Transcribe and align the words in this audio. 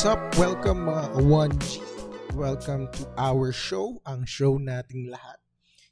What's 0.00 0.16
up? 0.16 0.38
Welcome 0.40 0.88
mga 0.88 1.12
ka-1G. 1.12 1.64
Welcome 2.32 2.88
to 2.88 3.04
our 3.20 3.52
show, 3.52 4.00
ang 4.08 4.24
show 4.24 4.56
nating 4.56 5.12
lahat. 5.12 5.36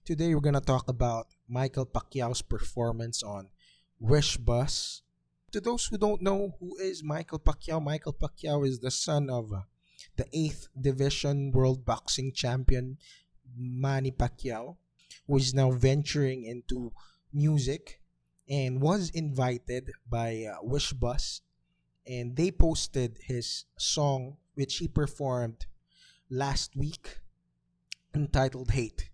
Today 0.01 0.33
we're 0.33 0.41
gonna 0.41 0.65
talk 0.65 0.89
about 0.89 1.29
Michael 1.45 1.85
Pacquiao's 1.85 2.41
performance 2.41 3.21
on 3.21 3.53
Wish 4.01 4.41
Bus. 4.41 5.05
To 5.53 5.61
those 5.61 5.93
who 5.93 6.01
don't 6.01 6.25
know 6.25 6.57
who 6.57 6.81
is 6.81 7.05
Michael 7.05 7.37
Pacquiao, 7.37 7.85
Michael 7.85 8.17
Pacquiao 8.17 8.65
is 8.65 8.81
the 8.81 8.89
son 8.89 9.29
of 9.29 9.53
uh, 9.53 9.69
the 10.17 10.25
8th 10.33 10.73
Division 10.73 11.53
World 11.53 11.85
Boxing 11.85 12.33
Champion 12.33 12.97
Manny 13.53 14.09
Pacquiao, 14.09 14.81
who 15.29 15.37
is 15.37 15.53
now 15.53 15.69
venturing 15.69 16.49
into 16.49 16.97
music 17.29 18.01
and 18.49 18.81
was 18.81 19.13
invited 19.13 19.93
by 20.09 20.49
uh, 20.49 20.65
Wish 20.65 20.97
Bus 20.97 21.45
and 22.09 22.35
they 22.37 22.51
posted 22.51 23.19
his 23.23 23.67
song 23.77 24.37
which 24.55 24.79
he 24.79 24.89
performed 24.89 25.67
last 26.31 26.75
week 26.75 27.21
entitled 28.15 28.71
Hate. 28.71 29.11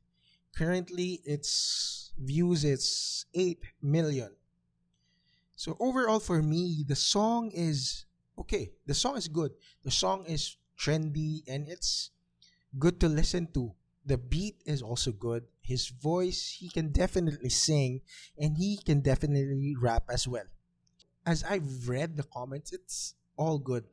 Currently 0.56 1.20
its 1.24 2.12
views 2.16 2.64
is 2.64 3.26
8 3.34 3.58
million. 3.82 4.30
So 5.56 5.76
overall 5.80 6.20
for 6.20 6.42
me 6.42 6.84
the 6.86 6.96
song 6.96 7.50
is 7.52 8.06
okay. 8.38 8.70
The 8.86 8.94
song 8.94 9.16
is 9.16 9.28
good. 9.28 9.50
The 9.82 9.90
song 9.90 10.24
is 10.26 10.56
trendy 10.78 11.42
and 11.48 11.68
it's 11.68 12.10
good 12.78 13.00
to 13.00 13.08
listen 13.08 13.48
to. 13.54 13.74
The 14.06 14.18
beat 14.18 14.62
is 14.66 14.82
also 14.82 15.12
good. 15.12 15.44
His 15.60 15.88
voice, 15.88 16.56
he 16.60 16.68
can 16.68 16.92
definitely 16.92 17.48
sing 17.48 18.02
and 18.38 18.56
he 18.56 18.78
can 18.84 19.00
definitely 19.00 19.74
rap 19.80 20.04
as 20.10 20.28
well 20.28 20.44
as 21.26 21.42
I've 21.44 21.88
read 21.88 22.16
the 22.16 22.24
comments, 22.24 22.72
it's 22.72 23.14
all 23.36 23.58
good. 23.58 23.84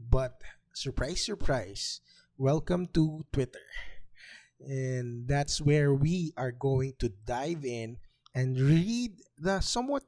But 0.00 0.40
surprise, 0.72 1.22
surprise, 1.22 2.00
welcome 2.38 2.88
to 2.94 3.24
Twitter. 3.32 3.68
And 4.60 5.28
that's 5.28 5.60
where 5.60 5.92
we 5.92 6.32
are 6.36 6.52
going 6.52 6.94
to 7.00 7.12
dive 7.26 7.64
in 7.64 7.98
and 8.34 8.58
read 8.58 9.12
the 9.38 9.60
somewhat 9.60 10.04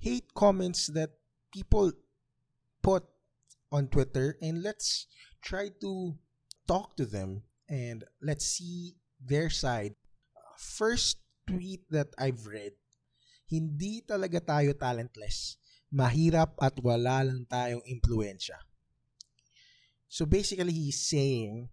hate 0.00 0.34
comments 0.34 0.88
that 0.88 1.10
people 1.54 1.92
put 2.82 3.04
on 3.70 3.86
Twitter 3.86 4.36
and 4.42 4.62
let's 4.62 5.06
try 5.42 5.70
to 5.80 6.14
talk 6.66 6.96
to 6.96 7.06
them 7.06 7.42
and 7.68 8.04
let's 8.20 8.46
see 8.46 8.96
their 9.22 9.48
side. 9.48 9.94
First 10.58 11.18
tweet 11.46 11.86
that 11.90 12.08
I've 12.18 12.46
read, 12.46 12.72
hindi 13.46 14.02
talaga 14.02 14.42
tayo 14.42 14.74
talentless 14.74 15.60
mahirap 15.90 16.54
at 16.62 16.78
wala 16.78 17.26
lang 17.26 17.46
tayong 17.50 17.82
impluensya. 17.86 18.58
So 20.10 20.26
basically, 20.26 20.72
he's 20.72 20.98
saying 20.98 21.70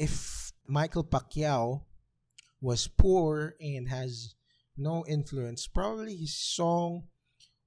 if 0.00 0.48
Michael 0.64 1.04
Pacquiao 1.04 1.84
was 2.60 2.88
poor 2.88 3.56
and 3.60 3.88
has 3.88 4.36
no 4.76 5.04
influence, 5.08 5.68
probably 5.68 6.16
his 6.16 6.36
song 6.36 7.04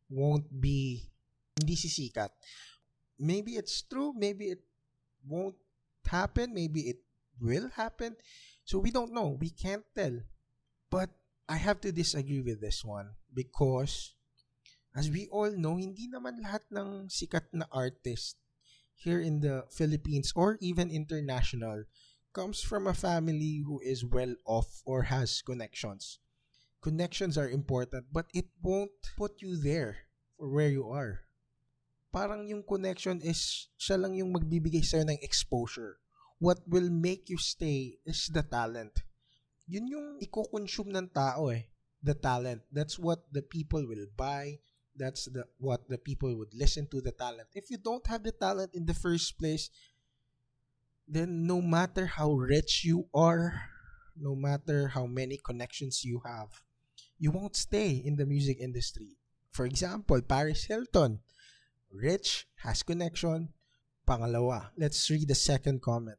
won't 0.10 0.50
be 0.50 1.10
hindi 1.58 1.78
sisikat. 1.78 2.30
Maybe 3.20 3.58
it's 3.58 3.86
true, 3.86 4.14
maybe 4.18 4.54
it 4.54 4.62
won't 5.26 5.58
happen, 6.06 6.54
maybe 6.54 6.90
it 6.90 7.02
will 7.40 7.70
happen. 7.74 8.18
So 8.66 8.80
we 8.80 8.92
don't 8.92 9.14
know. 9.14 9.38
We 9.40 9.50
can't 9.50 9.84
tell. 9.96 10.24
But 10.90 11.10
I 11.50 11.58
have 11.58 11.82
to 11.82 11.92
disagree 11.92 12.42
with 12.42 12.62
this 12.62 12.84
one 12.86 13.14
because 13.34 14.16
as 14.94 15.10
we 15.10 15.26
all 15.34 15.50
know, 15.50 15.82
hindi 15.82 16.06
naman 16.06 16.38
lahat 16.42 16.62
ng 16.70 17.10
sikat 17.10 17.50
na 17.50 17.66
artist 17.74 18.38
here 18.94 19.20
in 19.20 19.42
the 19.42 19.66
Philippines 19.74 20.30
or 20.38 20.62
even 20.62 20.94
international 20.94 21.84
comes 22.34 22.62
from 22.62 22.86
a 22.86 22.98
family 22.98 23.62
who 23.66 23.82
is 23.82 24.06
well 24.06 24.34
off 24.46 24.82
or 24.86 25.10
has 25.10 25.42
connections. 25.42 26.22
Connections 26.82 27.38
are 27.38 27.50
important 27.50 28.14
but 28.14 28.30
it 28.34 28.50
won't 28.62 28.94
put 29.18 29.42
you 29.42 29.58
there 29.58 30.10
for 30.38 30.50
where 30.50 30.70
you 30.70 30.86
are. 30.90 31.26
Parang 32.14 32.46
yung 32.46 32.62
connection 32.62 33.18
is 33.26 33.70
siya 33.82 33.98
lang 33.98 34.14
yung 34.14 34.30
magbibigay 34.30 34.86
sa'yo 34.86 35.10
ng 35.10 35.22
exposure. 35.26 35.98
What 36.38 36.62
will 36.70 36.94
make 36.94 37.34
you 37.34 37.42
stay 37.42 37.98
is 38.06 38.30
the 38.30 38.46
talent. 38.46 39.02
Yun 39.66 39.90
yung 39.90 40.08
iko-consume 40.22 40.94
ng 40.94 41.10
tao 41.10 41.50
eh. 41.50 41.66
The 42.04 42.14
talent. 42.14 42.62
That's 42.70 43.00
what 43.00 43.26
the 43.34 43.42
people 43.42 43.82
will 43.88 44.06
buy 44.14 44.62
that's 44.96 45.26
the 45.26 45.46
what 45.58 45.88
the 45.90 45.98
people 45.98 46.36
would 46.38 46.54
listen 46.54 46.88
to 46.92 47.02
the 47.02 47.12
talent. 47.12 47.50
If 47.54 47.70
you 47.70 47.78
don't 47.78 48.06
have 48.08 48.24
the 48.24 48.32
talent 48.32 48.72
in 48.74 48.86
the 48.86 48.94
first 48.94 49.38
place 49.38 49.70
then 51.08 51.46
no 51.46 51.62
matter 51.62 52.06
how 52.06 52.32
rich 52.32 52.86
you 52.86 53.08
are 53.14 53.70
no 54.16 54.36
matter 54.36 54.88
how 54.88 55.06
many 55.06 55.38
connections 55.44 56.06
you 56.06 56.22
have 56.24 56.48
you 57.20 57.32
won't 57.32 57.56
stay 57.56 58.02
in 58.06 58.16
the 58.16 58.26
music 58.26 58.60
industry. 58.60 59.18
For 59.52 59.66
example 59.66 60.22
Paris 60.22 60.66
Hilton. 60.66 61.20
Rich 61.92 62.48
has 62.66 62.82
connection. 62.82 63.50
Pangalawa 64.08 64.72
let's 64.78 65.10
read 65.10 65.28
the 65.28 65.36
second 65.36 65.82
comment 65.82 66.18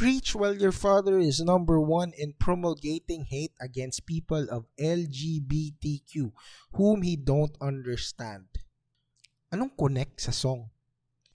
Preach 0.00 0.32
while 0.32 0.56
your 0.56 0.72
father 0.72 1.20
is 1.20 1.44
number 1.44 1.76
one 1.76 2.16
in 2.16 2.32
promulgating 2.40 3.28
hate 3.28 3.52
against 3.60 4.08
people 4.08 4.48
of 4.48 4.64
LGBTQ 4.80 6.32
whom 6.72 7.04
he 7.04 7.20
don't 7.20 7.52
understand. 7.60 8.48
Anong 9.52 9.76
connect 9.76 10.24
sa 10.24 10.32
song? 10.32 10.72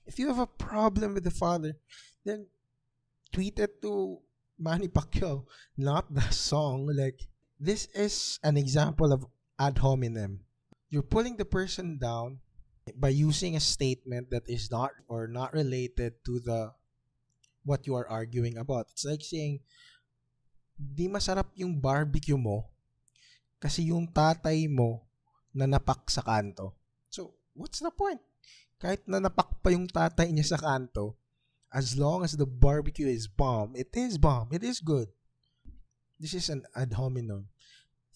If 0.09 0.17
you 0.17 0.33
have 0.33 0.41
a 0.41 0.49
problem 0.49 1.13
with 1.13 1.29
the 1.29 1.37
father, 1.37 1.77
then 2.25 2.49
tweet 3.29 3.61
it 3.61 3.85
to 3.85 4.25
Manny 4.57 4.89
Pacquiao, 4.89 5.45
not 5.77 6.09
the 6.09 6.25
song. 6.33 6.89
Like, 6.89 7.21
this 7.61 7.85
is 7.93 8.41
an 8.41 8.57
example 8.57 9.13
of 9.13 9.29
ad 9.61 9.77
hominem. 9.77 10.41
You're 10.89 11.05
pulling 11.05 11.37
the 11.37 11.45
person 11.45 12.01
down 12.01 12.41
by 12.97 13.13
using 13.13 13.53
a 13.55 13.61
statement 13.61 14.33
that 14.33 14.49
is 14.49 14.73
not 14.73 14.89
or 15.05 15.29
not 15.29 15.53
related 15.53 16.25
to 16.25 16.41
the 16.41 16.73
what 17.65 17.89
you 17.89 17.97
are 17.97 18.07
arguing 18.07 18.55
about. 18.61 18.87
It's 18.93 19.03
like 19.03 19.25
saying, 19.25 19.65
di 20.77 21.09
masarap 21.09 21.49
yung 21.57 21.81
barbecue 21.81 22.37
mo 22.37 22.69
kasi 23.57 23.89
yung 23.89 24.05
tatay 24.05 24.69
mo 24.69 25.03
nanapak 25.55 26.05
sa 26.11 26.21
kanto. 26.21 26.77
So, 27.09 27.33
what's 27.57 27.81
the 27.81 27.89
point? 27.89 28.21
Kahit 28.77 29.07
nanapak 29.09 29.63
pa 29.63 29.73
yung 29.73 29.89
tatay 29.89 30.29
niya 30.29 30.55
sa 30.55 30.59
kanto, 30.61 31.17
as 31.73 31.97
long 31.97 32.21
as 32.21 32.37
the 32.37 32.45
barbecue 32.45 33.07
is 33.07 33.25
bomb, 33.25 33.73
it 33.73 33.89
is 33.95 34.19
bomb. 34.19 34.51
It 34.51 34.63
is 34.63 34.83
good. 34.83 35.09
This 36.19 36.35
is 36.35 36.47
an 36.51 36.63
ad 36.75 36.93
hominem. 36.95 37.49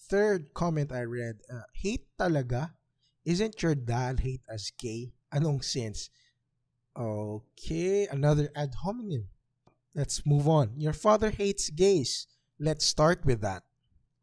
Third 0.00 0.52
comment 0.54 0.92
I 0.92 1.04
read, 1.04 1.40
uh, 1.48 1.68
hate 1.76 2.08
talaga? 2.16 2.76
Isn't 3.24 3.60
your 3.60 3.76
dad 3.76 4.20
hate 4.20 4.44
as 4.48 4.72
gay? 4.76 5.12
Anong 5.32 5.64
sense? 5.64 6.08
Okay, 6.96 8.08
another 8.08 8.48
ad 8.56 8.74
hominem. 8.84 9.28
Let's 9.94 10.24
move 10.24 10.46
on. 10.46 10.78
Your 10.78 10.92
father 10.92 11.30
hates 11.30 11.70
gays. 11.70 12.26
Let's 12.58 12.86
start 12.86 13.24
with 13.24 13.40
that. 13.40 13.64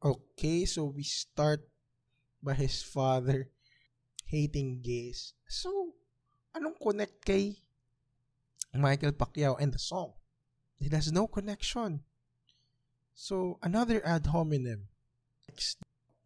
Okay, 0.04 0.64
so 0.64 0.86
we 0.86 1.04
start 1.04 1.68
by 2.42 2.54
his 2.54 2.84
father 2.84 3.50
hating 4.26 4.82
gays. 4.84 5.34
So, 5.48 5.96
anong 6.56 6.80
connect 6.80 7.26
kay 7.26 7.60
Michael 8.76 9.12
Pacquiao 9.12 9.60
and 9.60 9.74
the 9.74 9.82
song? 9.82 10.14
It 10.80 10.94
has 10.94 11.12
no 11.12 11.28
connection. 11.28 12.06
So, 13.16 13.58
another 13.64 14.06
ad 14.06 14.28
hominem. 14.28 14.88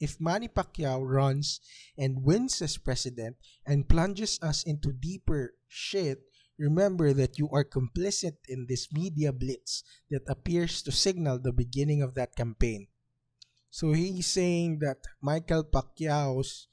If 0.02 0.20
Manny 0.20 0.50
Pacquiao 0.50 1.06
runs 1.06 1.62
and 1.98 2.26
wins 2.26 2.62
as 2.62 2.76
president 2.78 3.38
and 3.66 3.88
plunges 3.88 4.38
us 4.42 4.64
into 4.64 4.92
deeper 4.92 5.54
shit, 5.70 6.26
Remember 6.62 7.10
that 7.10 7.42
you 7.42 7.50
are 7.50 7.66
complicit 7.66 8.38
in 8.46 8.70
this 8.70 8.94
media 8.94 9.34
blitz 9.34 9.82
that 10.14 10.22
appears 10.30 10.86
to 10.86 10.94
signal 10.94 11.42
the 11.42 11.50
beginning 11.52 12.06
of 12.06 12.14
that 12.14 12.38
campaign. 12.38 12.86
So 13.74 13.98
he's 13.98 14.30
saying 14.30 14.78
that 14.86 15.02
Michael 15.26 15.66
Pacquiao's 15.66 16.70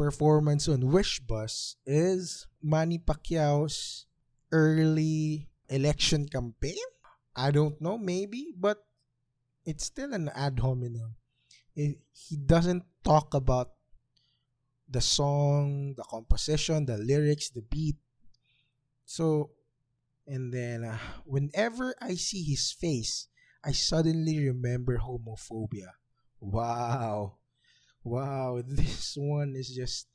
performance 0.00 0.64
on 0.64 0.88
Wish 0.88 1.20
Bus 1.20 1.76
is 1.84 2.48
Manny 2.62 2.96
Pacquiao's 2.96 4.06
early 4.48 5.50
election 5.68 6.24
campaign. 6.24 6.80
I 7.36 7.50
don't 7.50 7.76
know, 7.84 7.98
maybe, 7.98 8.56
but 8.56 8.80
it's 9.66 9.84
still 9.84 10.14
an 10.14 10.32
ad 10.32 10.58
hominem. 10.58 11.20
It, 11.76 12.00
he 12.16 12.40
doesn't 12.40 12.84
talk 13.04 13.34
about 13.34 13.76
the 14.88 15.04
song, 15.04 15.92
the 16.00 16.04
composition, 16.08 16.86
the 16.86 16.96
lyrics, 16.96 17.50
the 17.50 17.60
beat. 17.60 18.00
So, 19.10 19.50
and 20.22 20.54
then 20.54 20.86
uh, 20.86 21.02
whenever 21.26 21.98
I 21.98 22.14
see 22.14 22.46
his 22.46 22.70
face, 22.70 23.26
I 23.58 23.74
suddenly 23.74 24.38
remember 24.38 25.02
homophobia. 25.02 25.98
Wow. 26.38 27.42
Wow, 28.06 28.62
this 28.66 29.18
one 29.18 29.58
is 29.58 29.74
just 29.74 30.06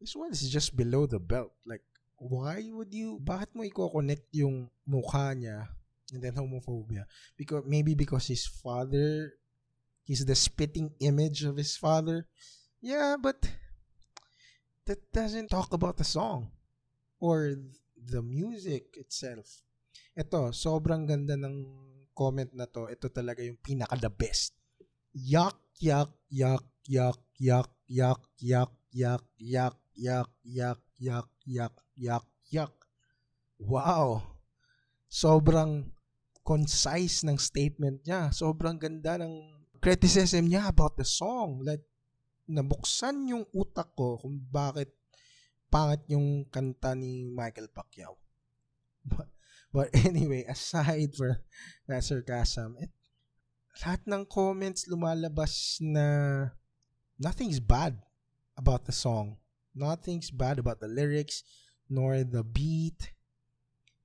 this 0.00 0.16
one 0.16 0.32
is 0.32 0.48
just 0.48 0.72
below 0.72 1.04
the 1.04 1.20
belt. 1.20 1.52
Like 1.68 1.84
why 2.16 2.64
would 2.72 2.96
you, 2.96 3.20
bakit 3.20 3.52
mo 3.52 3.68
i-connect 3.68 4.32
yung 4.32 4.72
mukha 4.88 5.36
niya 5.36 5.68
and 6.16 6.24
then 6.24 6.32
homophobia? 6.32 7.04
Because, 7.36 7.68
maybe 7.68 7.92
because 7.92 8.32
his 8.32 8.48
father, 8.48 9.36
he's 10.08 10.24
the 10.24 10.34
spitting 10.34 10.96
image 11.04 11.44
of 11.44 11.60
his 11.60 11.76
father. 11.76 12.24
Yeah, 12.80 13.20
but 13.20 13.44
that 14.88 15.04
doesn't 15.12 15.52
talk 15.52 15.76
about 15.76 16.00
the 16.00 16.08
song 16.08 16.48
or 17.20 17.54
the 18.08 18.24
music 18.24 18.96
itself. 18.96 19.62
Ito, 20.16 20.50
sobrang 20.50 21.04
ganda 21.04 21.36
ng 21.36 21.56
comment 22.16 22.50
na 22.56 22.66
to. 22.66 22.88
Ito 22.90 23.12
talaga 23.12 23.44
yung 23.44 23.60
pinaka 23.60 23.94
the 24.00 24.10
best. 24.10 24.56
Yak, 25.14 25.54
yak, 25.78 26.10
yak, 26.32 26.64
yak, 26.88 27.20
yak, 27.38 27.70
yak, 27.86 28.20
yak, 28.42 28.72
yak, 28.90 29.22
yak, 29.38 29.76
yak, 29.94 30.28
yak, 30.48 30.80
yak, 30.98 31.28
yak, 31.46 31.74
yak, 31.94 32.26
yak. 32.50 32.74
Wow! 33.62 34.24
Sobrang 35.06 35.94
concise 36.42 37.22
ng 37.22 37.38
statement 37.38 38.02
niya. 38.02 38.34
Sobrang 38.34 38.74
ganda 38.74 39.20
ng 39.20 39.54
criticism 39.78 40.50
niya 40.50 40.66
about 40.72 40.98
the 40.98 41.06
song. 41.06 41.62
Like, 41.62 41.86
nabuksan 42.50 43.30
yung 43.30 43.44
utak 43.54 43.94
ko 43.94 44.18
kung 44.18 44.42
bakit 44.50 44.97
pangit 45.68 46.02
yung 46.08 46.44
kanta 46.48 46.96
ni 46.96 47.24
Michael 47.24 47.68
Pacquiao. 47.68 48.16
But, 49.04 49.28
but 49.72 49.88
anyway, 50.08 50.44
aside 50.48 51.14
for 51.14 51.40
that 51.86 52.04
sarcasm, 52.04 52.76
it, 52.80 52.90
lahat 53.80 54.02
ng 54.10 54.26
comments 54.26 54.90
lumalabas 54.90 55.78
na 55.80 56.50
nothing's 57.18 57.60
bad 57.60 57.96
about 58.56 58.84
the 58.84 58.92
song. 58.92 59.38
Nothing's 59.74 60.34
bad 60.34 60.58
about 60.58 60.80
the 60.80 60.90
lyrics 60.90 61.46
nor 61.88 62.24
the 62.24 62.42
beat 62.42 63.12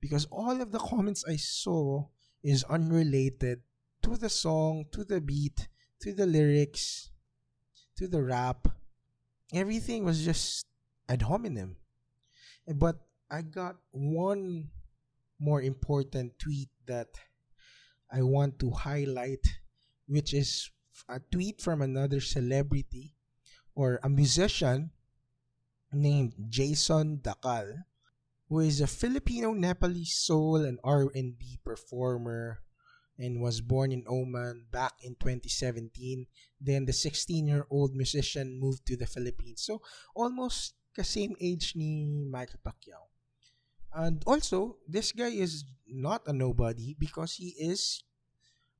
because 0.00 0.28
all 0.30 0.60
of 0.60 0.70
the 0.70 0.78
comments 0.78 1.24
I 1.26 1.36
saw 1.36 2.06
is 2.42 2.62
unrelated 2.64 3.60
to 4.02 4.16
the 4.16 4.28
song, 4.28 4.84
to 4.92 5.02
the 5.02 5.20
beat, 5.20 5.68
to 6.00 6.12
the 6.12 6.26
lyrics, 6.26 7.10
to 7.96 8.06
the 8.06 8.22
rap. 8.22 8.68
Everything 9.52 10.04
was 10.04 10.24
just 10.24 10.66
ad 11.08 11.22
hominem. 11.22 11.76
Eh, 12.68 12.72
but 12.72 12.96
I 13.30 13.42
got 13.42 13.76
one 13.90 14.70
more 15.38 15.62
important 15.62 16.38
tweet 16.38 16.70
that 16.86 17.08
I 18.10 18.22
want 18.22 18.58
to 18.60 18.70
highlight, 18.70 19.44
which 20.06 20.32
is 20.32 20.70
a 21.08 21.20
tweet 21.20 21.60
from 21.60 21.82
another 21.82 22.20
celebrity 22.20 23.14
or 23.74 23.98
a 24.02 24.08
musician 24.08 24.90
named 25.92 26.34
Jason 26.48 27.18
Dhakal, 27.18 27.84
who 28.48 28.60
is 28.60 28.80
a 28.80 28.86
Filipino 28.86 29.52
Nepalese 29.52 30.14
soul 30.14 30.56
and 30.64 30.78
R&B 30.84 31.58
performer 31.64 32.60
and 33.18 33.40
was 33.40 33.60
born 33.60 33.92
in 33.92 34.04
Oman 34.08 34.66
back 34.70 34.92
in 35.02 35.14
2017. 35.14 36.26
Then 36.60 36.84
the 36.84 36.92
16-year-old 36.92 37.94
musician 37.94 38.58
moved 38.58 38.86
to 38.86 38.96
the 38.96 39.06
Philippines. 39.06 39.62
So 39.62 39.82
almost 40.14 40.74
the 40.94 41.04
same 41.04 41.34
age 41.40 41.74
ni 41.76 42.06
Michael 42.30 42.60
Pacquiao. 42.64 43.10
And 43.94 44.22
also, 44.26 44.82
this 44.88 45.12
guy 45.12 45.30
is 45.30 45.64
not 45.86 46.26
a 46.26 46.32
nobody 46.32 46.96
because 46.98 47.38
he 47.38 47.54
is 47.58 48.02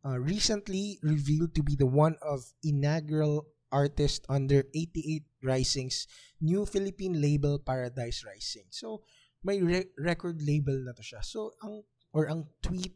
uh, 0.05 0.19
recently 0.19 0.99
revealed 1.03 1.55
to 1.55 1.63
be 1.63 1.77
the 1.77 1.87
one 1.87 2.17
of 2.21 2.43
inaugural 2.63 3.47
artist 3.71 4.27
under 4.29 4.67
88 4.75 5.23
Rising's 5.43 6.07
new 6.41 6.67
Philippine 6.67 7.21
label 7.21 7.59
Paradise 7.59 8.23
Rising. 8.27 8.71
So, 8.71 9.03
may 9.43 9.63
re- 9.63 9.91
record 9.99 10.43
label 10.43 10.79
na 10.83 10.93
to 10.93 11.03
siya. 11.03 11.23
So, 11.23 11.55
ang 11.63 11.83
or 12.15 12.31
ang 12.31 12.47
tweet 12.63 12.95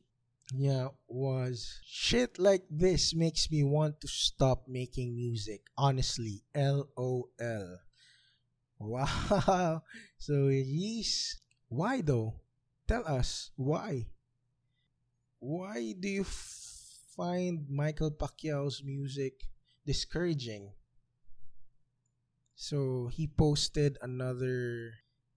niya 0.55 0.94
was 1.06 1.81
shit 1.85 2.38
like 2.38 2.64
this 2.71 3.12
makes 3.14 3.50
me 3.50 3.62
want 3.62 4.00
to 4.00 4.09
stop 4.09 4.67
making 4.67 5.14
music. 5.14 5.67
Honestly, 5.76 6.43
LOL. 6.55 7.88
Wow. 8.78 9.82
So 10.19 10.48
he's 10.48 11.38
why 11.69 12.00
though? 12.00 12.34
Tell 12.88 13.06
us 13.06 13.50
why. 13.54 14.06
Why 15.38 15.94
do 15.94 16.08
you 16.08 16.25
find 16.25 17.69
Michael 17.70 18.10
Pacquiao's 18.10 18.82
music 18.82 19.46
discouraging? 19.86 20.72
So 22.56 23.06
he 23.12 23.28
posted 23.28 23.98
another 24.02 24.94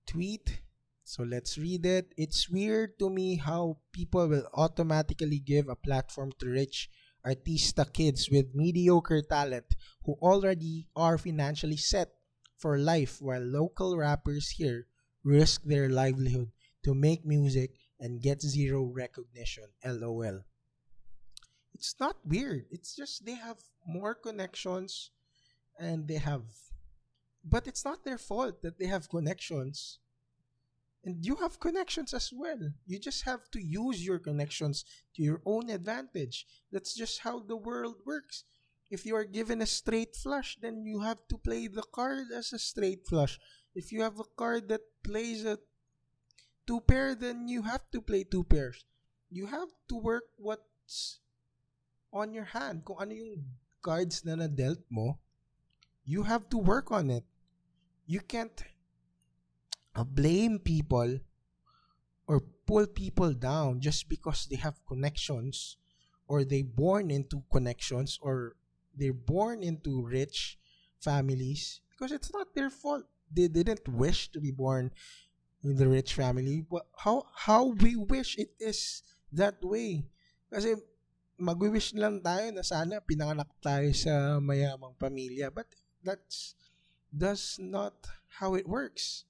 tweet. 0.07 0.61
So 1.03 1.21
let's 1.21 1.57
read 1.57 1.85
it. 1.85 2.13
It's 2.17 2.49
weird 2.49 2.97
to 2.97 3.09
me 3.09 3.35
how 3.35 3.77
people 3.91 4.27
will 4.27 4.47
automatically 4.53 5.38
give 5.38 5.69
a 5.69 5.75
platform 5.75 6.31
to 6.39 6.49
rich 6.49 6.89
artista 7.25 7.85
kids 7.85 8.29
with 8.31 8.55
mediocre 8.55 9.21
talent 9.21 9.75
who 10.05 10.17
already 10.21 10.88
are 10.95 11.19
financially 11.19 11.77
set 11.77 12.09
for 12.62 12.78
life 12.78 13.22
while 13.22 13.42
local 13.42 13.98
rappers 13.98 14.50
here 14.50 14.86
risk 15.24 15.63
their 15.63 15.90
livelihood 15.90 16.52
to 16.84 16.94
make 16.94 17.25
music 17.25 17.72
and 18.00 18.22
get 18.22 18.42
zero 18.42 18.84
recognition. 18.84 19.66
LOL. 19.84 20.42
It's 21.74 21.96
not 22.00 22.18
weird. 22.25 22.66
It's 22.69 22.96
just 22.96 23.25
they 23.25 23.36
have 23.36 23.58
more 23.88 24.13
connections 24.13 25.10
and 25.80 26.08
they 26.08 26.18
have 26.18 26.44
but 27.44 27.68
it's 27.68 27.84
not 27.84 28.04
their 28.04 28.18
fault 28.18 28.62
that 28.62 28.78
they 28.78 28.86
have 28.86 29.10
connections. 29.10 30.00
And 31.04 31.25
you 31.25 31.36
have 31.38 31.60
connections 31.60 32.13
as 32.13 32.31
well. 32.31 32.60
You 32.86 33.00
just 33.00 33.24
have 33.24 33.50
to 33.52 33.60
use 33.60 34.06
your 34.06 34.19
connections 34.19 34.86
to 35.16 35.24
your 35.24 35.42
own 35.46 35.69
advantage. 35.72 36.46
That's 36.72 36.94
just 36.94 37.22
how 37.22 37.40
the 37.40 37.58
world 37.58 37.96
works. 38.06 38.44
If 38.91 39.07
you 39.07 39.15
are 39.15 39.23
given 39.23 39.63
a 39.63 39.65
straight 39.65 40.19
flush, 40.19 40.59
then 40.59 40.85
you 40.85 40.99
have 40.99 41.23
to 41.31 41.39
play 41.39 41.71
the 41.71 41.81
card 41.81 42.27
as 42.35 42.51
a 42.51 42.59
straight 42.59 43.07
flush. 43.07 43.39
If 43.73 43.95
you 43.95 44.03
have 44.03 44.19
a 44.19 44.27
card 44.35 44.67
that 44.67 44.83
plays 45.01 45.45
a 45.47 45.57
two 46.67 46.81
pair, 46.81 47.15
then 47.15 47.47
you 47.47 47.63
have 47.63 47.88
to 47.95 48.01
play 48.01 48.27
two 48.27 48.43
pairs. 48.43 48.83
You 49.31 49.47
have 49.47 49.71
to 49.88 49.95
work 49.95 50.27
what's 50.35 51.24
on 52.12 52.36
your 52.36 52.51
hand. 52.51 52.83
Kung 52.83 53.00
ano 53.00 53.15
yung 53.15 53.48
cards 53.79 54.27
na 54.27 54.36
na-dealt 54.36 54.83
mo, 54.91 55.24
you 56.03 56.27
have 56.27 56.51
to 56.51 56.60
work 56.60 56.91
on 56.91 57.07
it. 57.10 57.24
You 58.03 58.19
can't 58.19 58.60
uh, 59.95 60.03
blame 60.03 60.60
people 60.60 61.24
or 62.27 62.43
pull 62.67 62.88
people 62.91 63.31
down 63.31 63.79
just 63.79 64.12
because 64.12 64.51
they 64.51 64.60
have 64.60 64.83
connections 64.83 65.79
or 66.27 66.43
they 66.43 66.62
born 66.62 67.07
into 67.07 67.43
connections 67.48 68.19
or 68.19 68.60
they're 68.95 69.15
born 69.15 69.63
into 69.63 70.03
rich 70.03 70.60
families 71.00 71.81
because 71.89 72.12
it's 72.12 72.33
not 72.33 72.53
their 72.55 72.69
fault. 72.69 73.05
They 73.31 73.48
didn't 73.48 73.88
wish 73.88 74.31
to 74.31 74.39
be 74.39 74.51
born 74.51 74.91
in 75.63 75.75
the 75.75 75.88
rich 75.88 76.13
family. 76.13 76.65
But 76.67 76.86
how 76.98 77.27
how 77.33 77.77
we 77.77 77.95
wish 77.95 78.38
it 78.38 78.51
is 78.60 79.03
that 79.31 79.63
way. 79.63 80.03
Kasi 80.51 80.75
magwi-wish 81.39 81.95
lang 81.95 82.19
tayo 82.21 82.51
na 82.51 82.62
sana 82.62 83.00
pinanganak 83.00 83.50
tayo 83.63 83.89
sa 83.95 84.38
mayamang 84.43 84.93
pamilya. 85.00 85.50
But 85.50 85.71
that's 86.03 86.53
that's 87.12 87.57
not 87.57 87.95
how 88.41 88.53
it 88.55 88.67
works. 88.67 89.25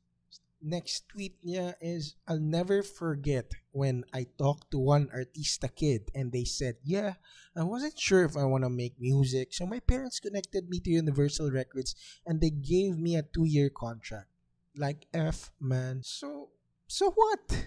Next 0.61 1.09
tweet 1.09 1.41
niya 1.41 1.73
is, 1.81 2.13
I'll 2.27 2.39
never 2.39 2.83
forget 2.83 3.49
when 3.71 4.05
I 4.13 4.27
talked 4.37 4.69
to 4.71 4.77
one 4.77 5.09
artista 5.09 5.73
kid 5.73 6.11
and 6.13 6.31
they 6.31 6.45
said, 6.45 6.77
yeah, 6.83 7.15
I 7.55 7.63
wasn't 7.63 7.97
sure 7.97 8.23
if 8.23 8.37
I 8.37 8.45
want 8.45 8.63
to 8.63 8.69
make 8.69 9.01
music. 9.01 9.53
So 9.53 9.65
my 9.65 9.79
parents 9.79 10.19
connected 10.19 10.69
me 10.69 10.79
to 10.81 10.91
Universal 10.91 11.49
Records 11.49 11.95
and 12.27 12.39
they 12.39 12.51
gave 12.51 12.97
me 12.99 13.15
a 13.15 13.25
two-year 13.25 13.71
contract. 13.73 14.29
Like 14.77 15.07
F, 15.13 15.49
man. 15.59 16.01
So, 16.03 16.49
so 16.87 17.09
what? 17.09 17.65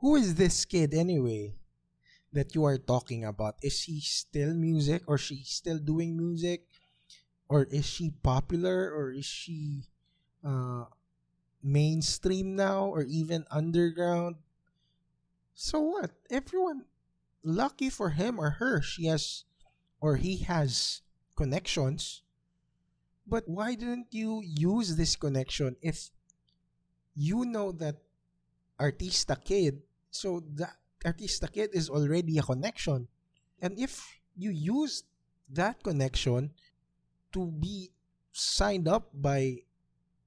Who 0.00 0.16
is 0.16 0.36
this 0.36 0.64
kid 0.64 0.94
anyway 0.94 1.54
that 2.32 2.54
you 2.54 2.64
are 2.64 2.78
talking 2.78 3.24
about? 3.24 3.56
Is 3.62 3.82
he 3.82 4.00
still 4.00 4.54
music 4.54 5.02
or 5.06 5.18
she 5.18 5.44
still 5.44 5.78
doing 5.78 6.16
music? 6.16 6.64
Or 7.50 7.64
is 7.64 7.84
she 7.84 8.10
popular 8.22 8.94
or 8.94 9.12
is 9.12 9.26
she 9.26 9.84
uh, 10.42 10.84
mainstream 11.62 12.56
now 12.56 12.86
or 12.86 13.02
even 13.02 13.44
underground. 13.50 14.36
So 15.54 15.80
what? 15.80 16.10
Everyone, 16.30 16.84
lucky 17.42 17.90
for 17.90 18.10
him 18.10 18.38
or 18.38 18.50
her, 18.62 18.82
she 18.82 19.06
has 19.06 19.44
or 20.00 20.16
he 20.16 20.38
has 20.48 21.02
connections. 21.36 22.22
But 23.26 23.46
why 23.46 23.74
didn't 23.74 24.08
you 24.10 24.42
use 24.42 24.96
this 24.96 25.14
connection 25.16 25.76
if 25.82 26.10
you 27.14 27.44
know 27.44 27.72
that 27.72 27.96
Artista 28.80 29.36
Kid, 29.36 29.82
so 30.10 30.42
that 30.56 30.72
Artista 31.04 31.52
Kid 31.52 31.70
is 31.72 31.90
already 31.90 32.38
a 32.38 32.42
connection. 32.42 33.08
And 33.60 33.78
if 33.78 34.00
you 34.36 34.50
use 34.50 35.04
that 35.52 35.82
connection 35.82 36.52
to 37.32 37.46
be 37.46 37.92
signed 38.32 38.88
up 38.88 39.12
by 39.12 39.68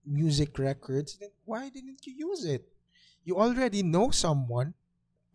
music 0.06 0.60
records, 0.60 1.18
then 1.20 1.30
why 1.46 1.70
didn't 1.70 2.06
you 2.06 2.14
use 2.14 2.46
it? 2.46 2.68
You 3.24 3.38
already 3.38 3.84
know 3.84 4.12
someone. 4.12 4.74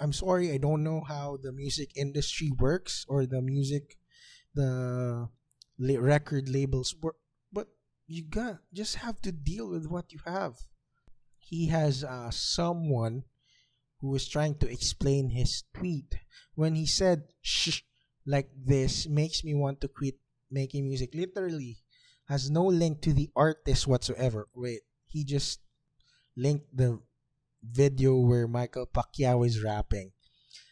I'm 0.01 0.13
sorry, 0.13 0.53
I 0.53 0.59
don't 0.59 0.85
know 0.85 1.01
how 1.01 1.39
the 1.43 1.53
music 1.53 1.91
industry 1.97 2.51
works 2.51 3.05
or 3.09 3.27
the 3.27 3.43
music, 3.43 3.99
the 4.55 5.29
record 5.79 6.49
labels 6.49 6.95
work, 7.01 7.17
but 7.53 7.69
you 8.07 8.25
got 8.25 8.59
just 8.73 8.97
have 8.97 9.21
to 9.23 9.33
deal 9.33 9.69
with 9.69 9.87
what 9.87 10.13
you 10.13 10.21
have. 10.25 10.55
He 11.39 11.69
has 11.69 12.05
uh, 12.05 12.31
someone 12.31 13.25
who 14.01 14.15
is 14.15 14.29
trying 14.29 14.57
to 14.57 14.71
explain 14.71 15.31
his 15.31 15.65
tweet 15.75 16.15
when 16.55 16.75
he 16.75 16.87
said 16.87 17.25
shh 17.43 17.83
like 18.27 18.51
this 18.55 19.09
makes 19.09 19.43
me 19.43 19.55
want 19.55 19.81
to 19.81 19.89
quit 19.89 20.17
making 20.51 20.85
music 20.85 21.15
literally 21.15 21.79
has 22.29 22.51
no 22.51 22.65
link 22.65 23.01
to 23.01 23.13
the 23.13 23.31
artist 23.35 23.87
whatsoever 23.87 24.49
wait 24.55 24.83
he 25.09 25.25
just 25.25 25.61
linked 26.37 26.69
the 26.71 27.01
video 27.65 28.15
where 28.17 28.47
Michael 28.47 28.87
Pacquiao 28.87 29.45
is 29.45 29.63
rapping. 29.63 30.13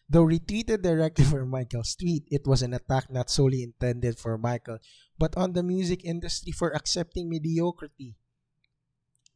Though 0.08 0.24
retweeted 0.24 0.82
directly 0.82 1.24
for 1.30 1.44
Michael's 1.44 1.96
tweet, 1.96 2.24
it 2.30 2.46
was 2.46 2.62
an 2.62 2.74
attack 2.74 3.10
not 3.10 3.30
solely 3.30 3.62
intended 3.62 4.18
for 4.18 4.38
Michael, 4.38 4.78
but 5.18 5.36
on 5.36 5.52
the 5.52 5.62
music 5.62 6.04
industry 6.04 6.52
for 6.52 6.70
accepting 6.70 7.28
mediocrity. 7.28 8.14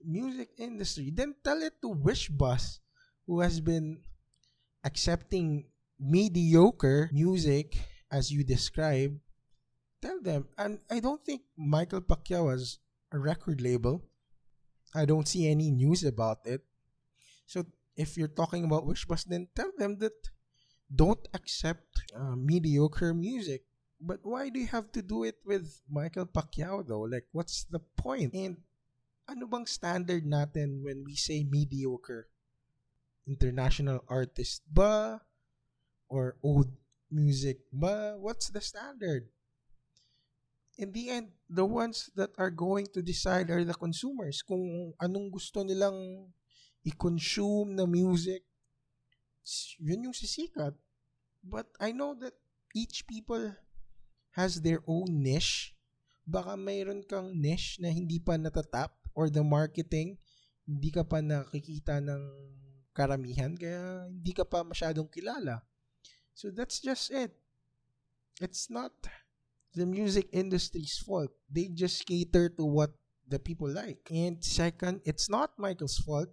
Music 0.05 0.49
industry. 0.57 1.11
Then 1.13 1.35
tell 1.43 1.61
it 1.61 1.75
to 1.83 1.93
Wishbus, 1.93 2.79
who 3.27 3.41
has 3.41 3.61
been 3.61 4.01
accepting 4.85 5.67
mediocre 5.99 7.11
music 7.13 7.77
as 8.11 8.31
you 8.31 8.45
describe. 8.45 9.19
Tell 10.01 10.21
them. 10.21 10.49
And 10.57 10.81
I 10.91 11.01
don't 11.01 11.25
think 11.25 11.43
Michael 11.57 12.01
Pacquiao 12.01 12.51
has 12.51 12.79
a 13.13 13.19
record 13.19 13.61
label. 13.61 14.03
I 14.95 15.05
don't 15.05 15.29
see 15.29 15.49
any 15.49 15.71
news 15.71 16.05
about 16.05 16.39
it. 16.45 16.63
So 17.47 17.67
if 17.97 18.17
you're 18.17 18.33
talking 18.33 18.65
about 18.65 18.87
Wishbus, 18.87 19.25
then 19.27 19.49
tell 19.55 19.71
them 19.77 19.99
that 19.99 20.17
don't 20.89 21.21
accept 21.35 22.03
uh, 22.17 22.35
mediocre 22.35 23.15
music. 23.15 23.63
But 24.01 24.21
why 24.23 24.49
do 24.49 24.59
you 24.59 24.67
have 24.69 24.91
to 24.93 25.03
do 25.03 25.25
it 25.25 25.37
with 25.45 25.83
Michael 25.89 26.27
Pacquiao 26.27 26.87
though? 26.87 27.05
Like, 27.05 27.29
what's 27.33 27.65
the 27.69 27.81
point? 28.01 28.33
And 28.35 28.57
ano 29.29 29.47
bang 29.47 29.67
standard 29.67 30.25
natin 30.25 30.83
when 30.83 31.05
we 31.05 31.15
say 31.15 31.45
mediocre? 31.45 32.27
International 33.29 34.01
artist 34.09 34.65
ba? 34.67 35.21
Or 36.09 36.41
old 36.43 36.73
music 37.13 37.61
ba? 37.71 38.17
What's 38.17 38.49
the 38.49 38.65
standard? 38.65 39.29
In 40.81 40.97
the 40.97 41.13
end, 41.13 41.29
the 41.45 41.69
ones 41.69 42.09
that 42.17 42.33
are 42.41 42.49
going 42.49 42.89
to 42.97 43.05
decide 43.05 43.53
are 43.53 43.61
the 43.61 43.77
consumers. 43.77 44.41
Kung 44.41 44.97
anong 44.97 45.29
gusto 45.29 45.61
nilang 45.61 46.33
i-consume 46.89 47.77
na 47.77 47.85
music, 47.85 48.41
yun 49.77 50.09
yung 50.09 50.17
sisikat. 50.17 50.73
But 51.45 51.69
I 51.77 51.93
know 51.93 52.17
that 52.25 52.33
each 52.73 53.05
people 53.05 53.53
has 54.33 54.65
their 54.65 54.81
own 54.89 55.21
niche. 55.21 55.77
Baka 56.25 56.57
mayroon 56.57 57.05
kang 57.05 57.37
niche 57.37 57.77
na 57.77 57.93
hindi 57.93 58.17
pa 58.17 58.41
natatap 58.41 58.97
or 59.13 59.29
the 59.29 59.45
marketing, 59.45 60.17
hindi 60.65 60.89
ka 60.89 61.05
pa 61.05 61.21
nakikita 61.21 62.01
ng 62.01 62.23
karamihan, 62.97 63.53
kaya 63.53 64.09
hindi 64.09 64.33
ka 64.33 64.49
pa 64.49 64.65
masyadong 64.65 65.13
kilala. 65.13 65.61
So 66.33 66.49
that's 66.49 66.81
just 66.81 67.13
it. 67.13 67.37
It's 68.41 68.73
not 68.73 68.97
the 69.75 69.87
music 69.87 70.29
industry's 70.33 70.99
fault. 70.99 71.31
They 71.51 71.69
just 71.69 72.07
cater 72.07 72.49
to 72.49 72.65
what 72.65 72.91
the 73.29 73.39
people 73.39 73.69
like. 73.69 74.09
And 74.11 74.43
second, 74.43 75.03
it's 75.05 75.31
not 75.31 75.59
Michael's 75.59 75.99
fault, 75.99 76.29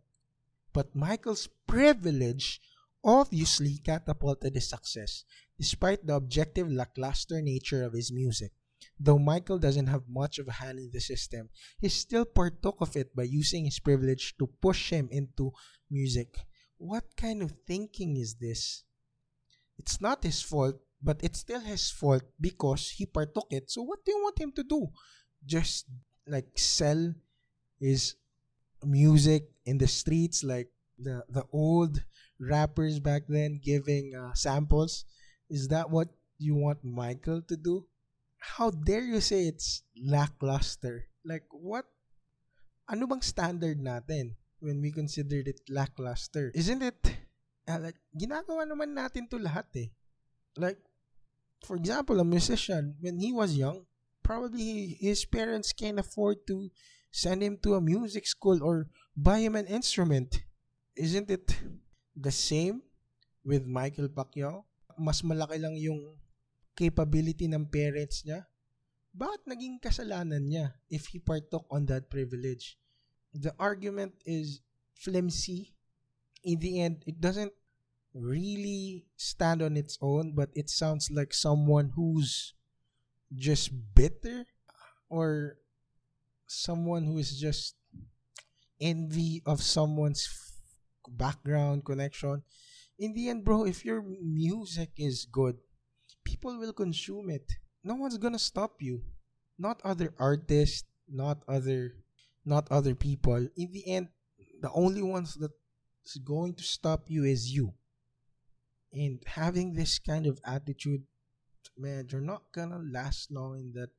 but 0.74 0.96
Michael's 0.96 1.48
privilege 1.68 2.60
obviously 3.04 3.78
catapulted 3.84 4.56
his 4.56 4.70
success, 4.70 5.24
despite 5.58 6.06
the 6.06 6.16
objective 6.16 6.72
lackluster 6.72 7.42
nature 7.42 7.84
of 7.84 7.94
his 7.94 8.12
music. 8.12 8.52
Though 9.00 9.20
Michael 9.20 9.60
doesn't 9.60 9.88
have 9.88 10.10
much 10.10 10.40
of 10.40 10.48
a 10.48 10.58
hand 10.58 10.80
in 10.80 10.90
the 10.92 11.00
system, 11.00 11.50
he 11.80 11.90
still 11.90 12.26
partook 12.26 12.82
of 12.82 12.96
it 12.96 13.16
by 13.16 13.24
using 13.24 13.66
his 13.66 13.80
privilege 13.80 14.36
to 14.38 14.48
push 14.62 14.90
him 14.90 15.08
into 15.12 15.52
music. 15.90 16.38
What 16.78 17.16
kind 17.16 17.42
of 17.42 17.54
thinking 17.66 18.18
is 18.18 18.36
this? 18.36 18.84
It's 19.78 20.02
not 20.02 20.24
his 20.24 20.42
fault 20.42 20.82
but 21.02 21.20
it's 21.22 21.40
still 21.40 21.62
his 21.62 21.90
fault 21.90 22.24
because 22.40 22.90
he 22.90 23.06
partook 23.06 23.48
it. 23.52 23.70
So 23.70 23.84
what 23.84 24.04
do 24.06 24.12
you 24.12 24.22
want 24.24 24.40
him 24.40 24.52
to 24.54 24.64
do? 24.64 24.88
Just 25.46 25.86
like 26.28 26.58
sell 26.58 27.14
his 27.80 28.16
music 28.84 29.50
in 29.66 29.78
the 29.78 29.88
streets 29.88 30.44
like 30.44 30.70
the 30.98 31.24
the 31.30 31.46
old 31.54 32.04
rappers 32.40 33.00
back 33.00 33.24
then 33.30 33.60
giving 33.62 34.14
uh, 34.16 34.34
samples? 34.34 35.06
Is 35.50 35.70
that 35.70 35.90
what 35.90 36.10
you 36.38 36.56
want 36.56 36.84
Michael 36.84 37.42
to 37.48 37.58
do? 37.58 37.86
How 38.38 38.70
dare 38.70 39.06
you 39.06 39.22
say 39.22 39.48
it's 39.48 39.84
lackluster? 39.98 41.06
Like 41.26 41.46
what? 41.52 41.86
Ano 42.88 43.06
bang 43.06 43.22
standard 43.22 43.84
natin 43.84 44.40
when 44.60 44.80
we 44.82 44.92
consider 44.92 45.44
it 45.44 45.60
lackluster? 45.68 46.52
Isn't 46.56 46.82
it 46.82 46.98
uh, 47.68 47.80
like 47.84 48.00
ginagawa 48.16 48.64
naman 48.64 48.96
natin 48.96 49.28
to 49.28 49.38
lahat 49.38 49.68
eh. 49.76 49.90
Like 50.56 50.80
for 51.66 51.76
example, 51.76 52.20
a 52.20 52.26
musician, 52.26 52.96
when 53.00 53.20
he 53.20 53.34
was 53.34 53.58
young, 53.58 53.86
probably 54.24 54.98
his 55.00 55.26
parents 55.26 55.74
can't 55.74 56.00
afford 56.00 56.46
to 56.48 56.70
send 57.12 57.42
him 57.42 57.58
to 57.64 57.76
a 57.76 57.82
music 57.82 58.28
school 58.28 58.62
or 58.62 58.88
buy 59.16 59.40
him 59.40 59.56
an 59.56 59.66
instrument. 59.66 60.44
Isn't 60.96 61.32
it 61.32 61.56
the 62.16 62.32
same 62.32 62.82
with 63.46 63.66
Michael 63.66 64.10
Pacquiao? 64.10 64.66
Mas 64.98 65.22
malaki 65.22 65.62
lang 65.62 65.78
yung 65.78 66.18
capability 66.76 67.46
ng 67.50 67.70
parents 67.70 68.26
niya. 68.26 68.46
Bakit 69.18 69.50
naging 69.50 69.82
kasalanan 69.82 70.46
niya 70.46 70.78
if 70.90 71.10
he 71.10 71.18
partook 71.18 71.66
on 71.74 71.90
that 71.90 72.10
privilege? 72.10 72.78
The 73.34 73.54
argument 73.58 74.14
is 74.26 74.62
flimsy. 74.94 75.74
In 76.46 76.62
the 76.62 76.82
end, 76.82 77.02
it 77.10 77.18
doesn't 77.18 77.54
really 78.20 79.06
stand 79.16 79.62
on 79.62 79.78
its 79.78 79.98
own, 80.02 80.34
but 80.34 80.50
it 80.54 80.70
sounds 80.70 81.10
like 81.12 81.34
someone 81.34 81.94
who's 81.96 82.54
just 83.36 83.72
bitter 83.96 84.46
or 85.10 85.58
someone 86.48 87.04
who 87.06 87.18
is 87.18 87.40
just 87.40 87.76
envy 88.80 89.42
of 89.46 89.62
someone's 89.62 90.28
background 91.10 91.86
connection. 91.86 92.44
In 93.00 93.14
the 93.14 93.30
end, 93.30 93.46
bro, 93.46 93.66
if 93.66 93.86
your 93.86 94.02
music 94.02 94.90
is 94.98 95.26
good, 95.26 95.58
people 96.24 96.58
will 96.58 96.74
consume 96.74 97.30
it. 97.30 97.54
No 97.84 97.96
one's 97.96 98.18
gonna 98.18 98.40
stop 98.40 98.82
you. 98.82 99.02
Not 99.58 99.82
other 99.84 100.14
artists, 100.20 100.84
not 101.08 101.44
other 101.48 101.96
not 102.46 102.68
other 102.72 102.96
people. 102.96 103.48
In 103.58 103.72
the 103.72 103.88
end, 103.88 104.08
the 104.62 104.72
only 104.72 105.04
ones 105.04 105.36
that 105.36 105.52
is 106.06 106.16
going 106.24 106.56
to 106.56 106.64
stop 106.64 107.10
you 107.10 107.26
is 107.26 107.52
you. 107.52 107.74
And 108.98 109.22
having 109.30 109.78
this 109.78 110.00
kind 110.00 110.26
of 110.26 110.42
attitude, 110.42 111.06
man, 111.78 112.10
you're 112.10 112.26
not 112.26 112.50
gonna 112.50 112.82
last 112.82 113.30
long 113.30 113.60
in 113.62 113.70
that 113.78 113.94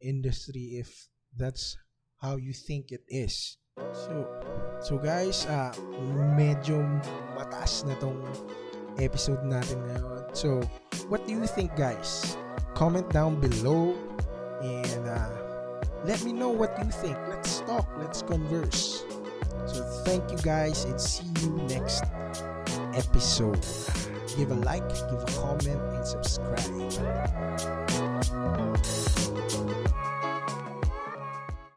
industry 0.00 0.76
if 0.76 1.08
that's 1.32 1.76
how 2.20 2.36
you 2.36 2.52
think 2.52 2.92
it 2.92 3.00
is. 3.08 3.56
So, 3.96 4.28
so 4.84 4.98
guys, 4.98 5.48
uh, 5.48 5.72
medyo 6.36 6.84
mataas 7.32 7.88
na 7.88 7.96
tong 7.96 8.20
episode 9.00 9.40
natin 9.48 9.80
ngayon. 9.88 10.28
So, 10.36 10.60
what 11.08 11.24
do 11.24 11.32
you 11.32 11.48
think 11.48 11.72
guys? 11.72 12.36
Comment 12.76 13.08
down 13.08 13.40
below 13.40 13.96
and 14.60 15.04
uh, 15.08 15.32
let 16.04 16.20
me 16.28 16.36
know 16.36 16.52
what 16.52 16.76
you 16.76 16.92
think. 16.92 17.16
Let's 17.32 17.64
talk, 17.64 17.88
let's 17.96 18.20
converse. 18.20 19.08
So, 19.64 19.80
thank 20.04 20.28
you 20.28 20.40
guys 20.44 20.84
and 20.84 21.00
see 21.00 21.32
you 21.40 21.56
next 21.72 22.04
episode 22.92 23.64
give 24.36 24.50
a 24.50 24.54
like, 24.54 24.88
give 24.88 25.22
a 25.22 25.26
comment, 25.26 25.80
and 25.94 26.06
subscribe. 26.06 26.72